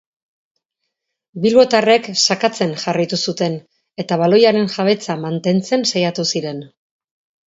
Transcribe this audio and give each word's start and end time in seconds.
Bilbotarrek 1.41 2.07
sakatzen 2.23 2.73
jarraitu 2.83 3.19
zuten 3.31 3.57
eta 4.05 4.17
baloiaren 4.21 4.65
jabetza 4.77 5.17
mantentzen 5.27 5.85
saiatu 5.93 6.27
ziren. 6.33 6.63